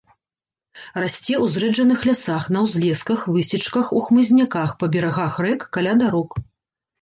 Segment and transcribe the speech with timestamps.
[1.01, 6.29] Расце ў зрэджаных лясах, на ўзлесках, высечках, у хмызняках, па берагах рэк, каля дарог.